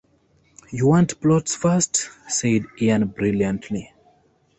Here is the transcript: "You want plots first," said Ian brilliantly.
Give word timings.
"You 0.71 0.87
want 0.87 1.21
plots 1.21 1.53
first," 1.53 2.09
said 2.27 2.65
Ian 2.81 3.07
brilliantly. 3.09 3.93